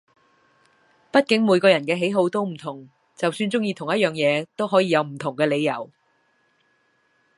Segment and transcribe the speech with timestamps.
[1.11, 5.91] 畢竟每個人嘅喜好都唔同，就算中意同一樣嘢都可以有唔同嘅理由